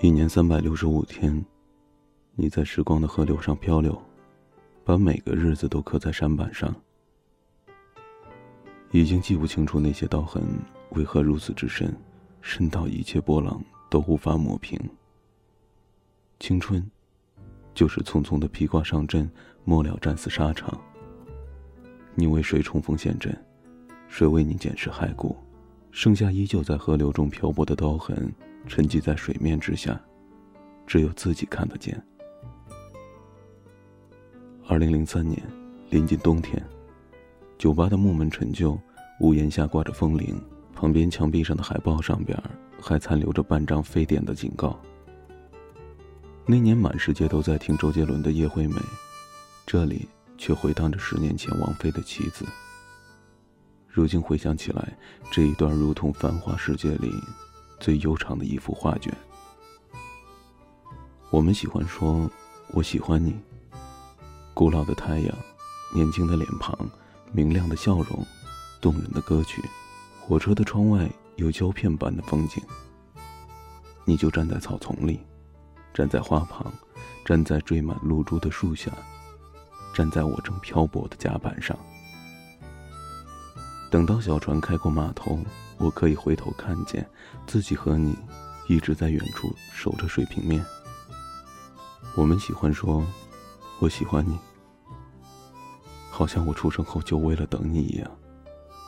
[0.00, 1.44] 一年三百六十五天，
[2.36, 4.00] 你在时光的河流上漂流，
[4.84, 6.72] 把每个日子都刻在山板上。
[8.92, 10.40] 已经记不清楚那些刀痕
[10.92, 11.92] 为何如此之深，
[12.40, 13.60] 深到一切波浪
[13.90, 14.78] 都无法抹平。
[16.38, 16.88] 青春，
[17.74, 19.28] 就是匆匆的披挂上阵，
[19.64, 20.80] 末了战死沙场。
[22.14, 23.36] 你为谁冲锋陷阵？
[24.06, 25.36] 谁为你捡拾骸骨？
[25.90, 28.32] 剩下依旧在河流中漂泊的刀痕。
[28.66, 29.98] 沉寂在水面之下，
[30.86, 31.98] 只有自己看得见。
[34.66, 35.42] 二零零三年，
[35.88, 36.62] 临近冬天，
[37.56, 38.78] 酒吧的木门陈旧，
[39.20, 40.38] 屋檐下挂着风铃，
[40.74, 42.38] 旁边墙壁上的海报上边
[42.78, 44.78] 还残留着半张非典的警告。
[46.44, 48.74] 那年满世界都在听周杰伦的《叶惠美》，
[49.66, 52.44] 这里却回荡着十年前王菲的《妻子》。
[53.98, 54.96] 如今回想起来，
[55.28, 57.12] 这一段如同繁华世界里。
[57.80, 59.12] 最悠长的一幅画卷。
[61.30, 62.30] 我们喜欢说
[62.70, 63.36] “我喜欢你”。
[64.54, 65.36] 古老的太阳，
[65.92, 66.88] 年轻的脸庞，
[67.32, 68.24] 明亮的笑容，
[68.80, 69.60] 动人的歌曲，
[70.20, 72.62] 火车的窗外有胶片般的风景。
[74.04, 75.18] 你就站在草丛里，
[75.92, 76.72] 站在花旁，
[77.24, 78.92] 站在缀满露珠的树下，
[79.92, 81.76] 站在我正漂泊的甲板上。
[83.90, 85.38] 等到小船开过码头。
[85.78, 87.08] 我可以回头看见，
[87.46, 88.16] 自己和你
[88.66, 90.64] 一直在远处守着水平面。
[92.16, 93.06] 我们喜欢说
[93.78, 94.36] “我喜欢你”，
[96.10, 98.10] 好像我出生后就为了等你一样，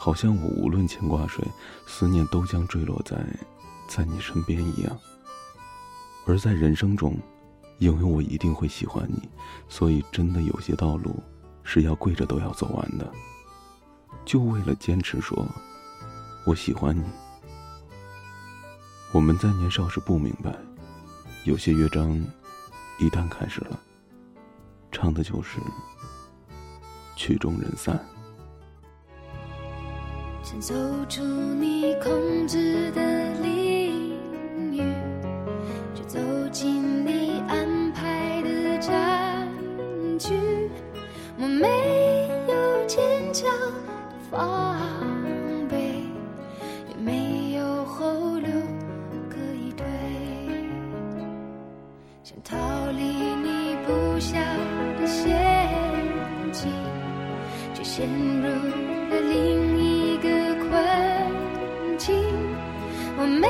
[0.00, 1.46] 好像我无论牵挂谁，
[1.86, 3.16] 思念都将坠落在
[3.86, 4.98] 在你身边一样。
[6.26, 7.16] 而在人生中，
[7.78, 9.28] 因为我一定会喜欢你，
[9.68, 11.22] 所以真的有些道路
[11.62, 13.08] 是要跪着都要走完的，
[14.24, 15.46] 就为了坚持说。
[16.46, 17.04] 我喜欢你。
[19.12, 20.54] 我们在年少时不明白，
[21.44, 22.12] 有些乐章
[22.98, 23.78] 一旦开始了，
[24.92, 25.58] 唱的就是
[27.16, 27.98] 曲终人散。
[30.42, 30.74] 想走
[31.08, 34.80] 出你控制的领域，
[35.94, 36.18] 就走
[36.50, 39.48] 进你安排的战
[40.18, 40.32] 局。
[41.36, 41.68] 我没
[44.30, 44.78] 防
[45.68, 45.76] 备
[46.88, 48.46] 也没有后路
[49.28, 49.86] 可以退
[52.22, 52.56] 想逃
[52.92, 54.38] 离你布下
[55.00, 55.28] 的陷
[56.52, 56.70] 阱
[57.74, 60.28] 却陷入了另一个
[60.68, 62.14] 困境。
[63.18, 63.48] 我没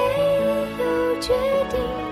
[0.83, 1.33] 有决
[1.69, 2.10] 定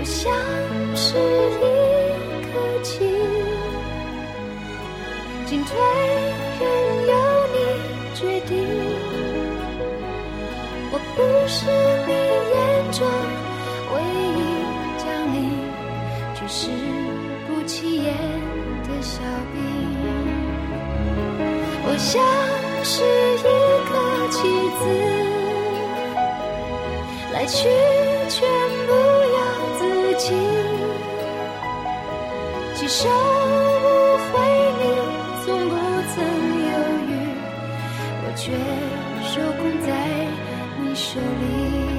[0.00, 0.32] 我像
[0.96, 1.62] 是一
[2.48, 3.04] 颗棋，
[5.44, 5.76] 进退
[6.58, 6.62] 任
[7.06, 7.12] 由
[7.52, 7.56] 你
[8.14, 8.56] 决定。
[10.90, 11.66] 我不是
[12.06, 12.10] 你
[12.50, 12.56] 眼
[12.92, 12.98] 中。
[13.92, 13.94] 唯
[14.40, 14.40] 一
[14.96, 15.36] 降临，
[16.34, 16.58] 却是
[17.46, 18.08] 不起眼
[18.84, 19.20] 的小
[19.52, 19.54] 兵。
[21.84, 22.10] 我像
[22.82, 23.04] 是
[23.36, 23.44] 一
[23.90, 23.92] 个
[24.30, 24.48] 棋
[24.80, 24.82] 子，
[27.34, 27.68] 来去
[32.92, 33.86] 收不
[34.32, 34.42] 回，
[34.80, 34.82] 你
[35.44, 35.74] 从不
[36.12, 36.16] 曾
[36.58, 36.74] 犹
[37.06, 37.08] 豫，
[38.24, 38.50] 我却
[39.22, 39.88] 受控在
[40.82, 41.89] 你手里。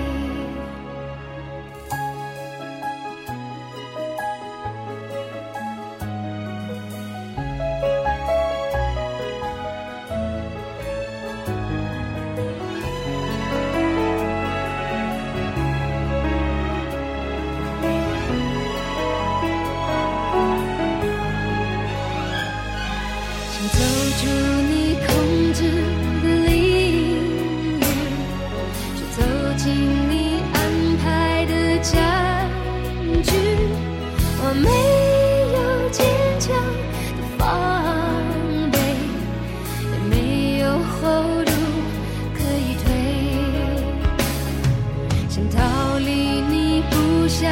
[47.42, 47.48] 下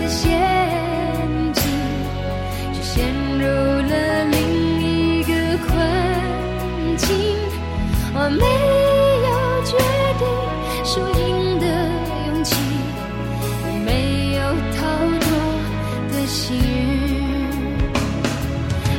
[0.00, 0.30] 的陷
[1.54, 1.62] 阱，
[2.72, 2.92] 却陷
[3.36, 4.38] 入了另
[4.80, 5.32] 一个
[5.66, 7.08] 困境。
[8.14, 8.46] 我没
[9.26, 9.30] 有
[9.64, 9.76] 决
[10.20, 10.22] 定
[10.84, 11.66] 输赢的
[12.28, 12.54] 勇气，
[13.72, 13.90] 也没
[14.36, 14.38] 有
[14.76, 14.78] 逃
[15.18, 15.26] 脱
[16.12, 16.62] 的幸运。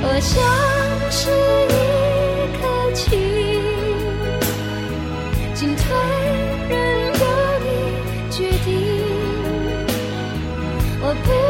[0.04, 0.36] 我像
[1.10, 1.75] 是。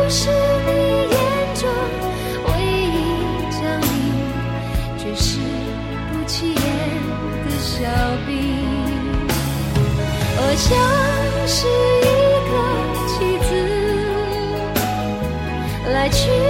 [0.08, 0.70] 我是你
[1.10, 1.18] 眼
[1.56, 1.66] 中
[2.46, 2.96] 唯一
[3.50, 3.90] 将领，
[5.00, 5.26] 却是
[6.12, 6.62] 不起眼
[7.44, 7.74] 的小
[8.28, 8.30] 兵。
[10.38, 10.70] 我像
[11.48, 11.58] 是
[12.06, 12.08] 一
[13.08, 13.18] 棋
[13.50, 13.50] 子，
[15.92, 16.45] 来去。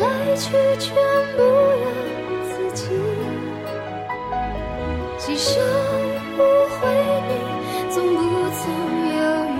[0.00, 0.94] 来去全
[1.36, 1.84] 不由
[2.48, 2.82] 自己。
[5.18, 5.60] 几手
[6.36, 6.80] 不回
[7.28, 7.32] 你，
[7.90, 8.18] 总不
[8.50, 8.62] 曾
[9.16, 9.58] 犹豫，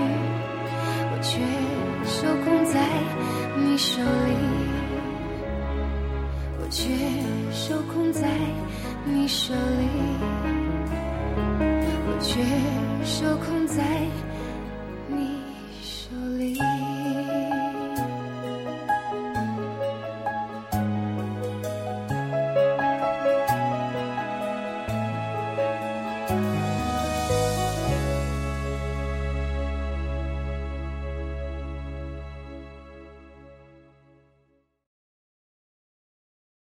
[1.11, 1.29] 我却
[2.05, 2.73] 受控在
[3.55, 4.33] 你手里，
[6.59, 6.81] 我却
[7.51, 8.27] 受控在
[9.05, 9.83] 你手里，
[12.07, 12.29] 我却
[13.05, 13.50] 受控在。